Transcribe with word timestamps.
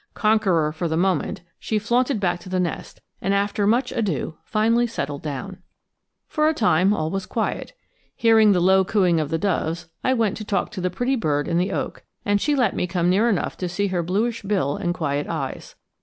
Conqueror 0.15 0.71
for 0.71 0.87
the 0.87 0.97
moment, 0.97 1.41
she 1.59 1.77
flaunted 1.77 2.19
back 2.19 2.39
to 2.39 2.49
the 2.49 2.59
nest, 2.59 3.01
and 3.21 3.35
after 3.35 3.67
much 3.67 3.91
ado 3.91 4.35
finally 4.43 4.87
settled 4.87 5.21
down. 5.21 5.59
For 6.27 6.49
a 6.49 6.55
time 6.55 6.91
all 6.91 7.11
was 7.11 7.27
quiet. 7.27 7.73
Hearing 8.15 8.51
the 8.51 8.59
low 8.59 8.83
cooing 8.83 9.19
of 9.19 9.29
doves, 9.39 9.89
I 10.03 10.15
went 10.15 10.37
to 10.37 10.43
talk 10.43 10.71
to 10.71 10.81
the 10.81 10.89
pretty 10.89 11.15
bird 11.15 11.47
in 11.47 11.59
the 11.59 11.71
oak, 11.71 12.03
and 12.25 12.41
she 12.41 12.55
let 12.55 12.75
me 12.75 12.87
come 12.87 13.11
near 13.11 13.29
enough 13.29 13.55
to 13.57 13.69
see 13.69 13.89
her 13.89 14.01
bluish 14.01 14.41
bill 14.41 14.75
and 14.75 14.91
quiet 14.91 15.27
eyes. 15.27 15.75